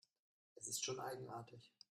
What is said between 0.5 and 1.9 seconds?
Es ist schon eigenartig.